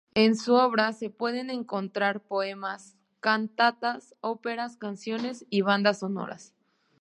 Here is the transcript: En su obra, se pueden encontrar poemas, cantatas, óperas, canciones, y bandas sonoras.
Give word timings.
En 0.15 0.35
su 0.35 0.55
obra, 0.55 0.93
se 0.93 1.11
pueden 1.11 1.51
encontrar 1.51 2.21
poemas, 2.21 2.95
cantatas, 3.19 4.15
óperas, 4.19 4.75
canciones, 4.75 5.45
y 5.51 5.61
bandas 5.61 5.99
sonoras. 5.99 6.55